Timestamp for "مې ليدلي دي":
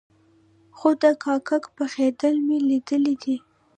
2.47-3.35